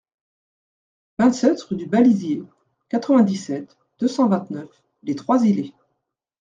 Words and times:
vingt-sept 1.19 1.61
rue 1.61 1.75
du 1.75 1.85
Balisier, 1.85 2.43
quatre-vingt-dix-sept, 2.89 3.77
deux 3.99 4.07
cent 4.07 4.27
vingt-neuf, 4.27 4.71
Les 5.03 5.15
Trois-Îlets 5.15 5.75